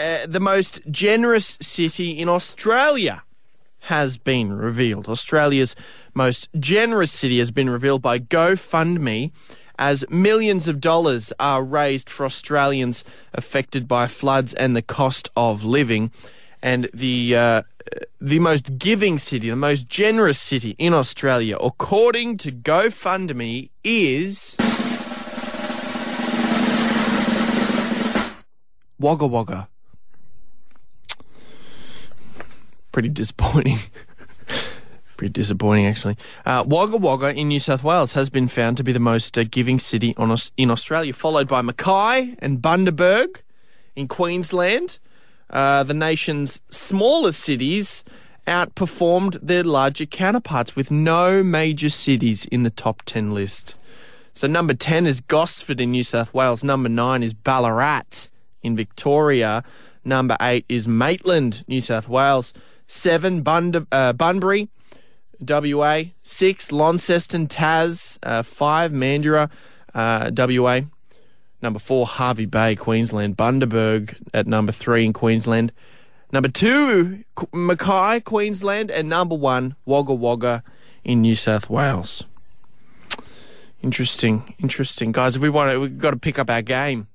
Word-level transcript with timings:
uh, 0.00 0.26
the 0.26 0.40
most 0.40 0.80
generous 0.90 1.58
city 1.60 2.10
in 2.18 2.28
Australia 2.28 3.22
has 3.84 4.18
been 4.18 4.52
revealed. 4.52 5.08
Australia's 5.08 5.76
most 6.14 6.48
generous 6.58 7.12
city 7.12 7.38
has 7.38 7.50
been 7.50 7.70
revealed 7.70 8.02
by 8.02 8.18
GoFundMe 8.18 9.32
as 9.78 10.04
millions 10.10 10.68
of 10.68 10.80
dollars 10.80 11.32
are 11.40 11.64
raised 11.64 12.10
for 12.10 12.26
Australians 12.26 13.02
affected 13.32 13.88
by 13.88 14.06
floods 14.06 14.52
and 14.54 14.76
the 14.76 14.82
cost 14.82 15.28
of 15.36 15.64
living. 15.64 16.10
And 16.62 16.90
the 16.92 17.34
uh, 17.34 17.62
the 18.20 18.38
most 18.38 18.76
giving 18.76 19.18
city, 19.18 19.48
the 19.48 19.56
most 19.56 19.88
generous 19.88 20.38
city 20.38 20.76
in 20.78 20.92
Australia, 20.92 21.56
according 21.56 22.36
to 22.38 22.52
GoFundMe, 22.52 23.70
is 23.82 24.58
Wagga 28.98 29.26
Wagga. 29.26 29.69
Pretty 33.00 33.14
disappointing. 33.14 33.78
Pretty 35.16 35.32
disappointing, 35.32 35.86
actually. 35.86 36.18
Uh, 36.44 36.64
Wagga 36.66 36.98
Wagga 36.98 37.32
in 37.34 37.48
New 37.48 37.58
South 37.58 37.82
Wales 37.82 38.12
has 38.12 38.28
been 38.28 38.46
found 38.46 38.76
to 38.76 38.84
be 38.84 38.92
the 38.92 39.00
most 39.00 39.38
uh, 39.38 39.44
giving 39.50 39.78
city 39.78 40.14
on, 40.18 40.36
in 40.58 40.70
Australia, 40.70 41.14
followed 41.14 41.48
by 41.48 41.62
Mackay 41.62 42.36
and 42.40 42.60
Bundaberg 42.60 43.36
in 43.96 44.06
Queensland. 44.06 44.98
Uh, 45.48 45.82
the 45.82 45.94
nation's 45.94 46.60
smaller 46.68 47.32
cities 47.32 48.04
outperformed 48.46 49.38
their 49.40 49.64
larger 49.64 50.04
counterparts, 50.04 50.76
with 50.76 50.90
no 50.90 51.42
major 51.42 51.88
cities 51.88 52.44
in 52.44 52.64
the 52.64 52.70
top 52.70 53.00
10 53.06 53.32
list. 53.32 53.76
So, 54.34 54.46
number 54.46 54.74
10 54.74 55.06
is 55.06 55.22
Gosford 55.22 55.80
in 55.80 55.92
New 55.92 56.02
South 56.02 56.34
Wales. 56.34 56.62
Number 56.62 56.90
9 56.90 57.22
is 57.22 57.32
Ballarat 57.32 58.26
in 58.62 58.76
Victoria. 58.76 59.64
Number 60.04 60.36
8 60.40 60.64
is 60.68 60.88
Maitland, 60.88 61.64
New 61.68 61.80
South 61.80 62.08
Wales. 62.08 62.54
7, 62.90 63.42
Bund- 63.42 63.86
uh, 63.92 64.12
Bunbury, 64.12 64.68
WA. 65.40 66.02
6, 66.22 66.72
Launceston, 66.72 67.46
Tas. 67.46 68.18
Uh, 68.22 68.42
5, 68.42 68.92
Mandurah, 68.92 69.50
uh, 69.94 70.30
WA. 70.34 70.80
Number 71.62 71.78
four, 71.78 72.06
Hervey 72.06 72.46
Bay, 72.46 72.74
Queensland. 72.74 73.36
Bundaberg 73.36 74.16
at 74.32 74.46
number 74.46 74.72
three 74.72 75.04
in 75.04 75.12
Queensland. 75.12 75.72
Number 76.32 76.48
two, 76.48 77.24
Mackay, 77.52 78.20
Queensland. 78.20 78.90
And 78.90 79.08
number 79.08 79.34
one, 79.34 79.76
Wagga 79.84 80.14
Wagga 80.14 80.62
in 81.04 81.20
New 81.20 81.34
South 81.34 81.68
Wales. 81.68 82.24
Interesting, 83.82 84.54
interesting. 84.58 85.12
Guys, 85.12 85.36
if 85.36 85.42
we 85.42 85.48
want 85.50 85.70
to, 85.70 85.80
we've 85.80 85.98
got 85.98 86.10
to 86.10 86.16
pick 86.16 86.38
up 86.38 86.50
our 86.50 86.62
game. 86.62 87.08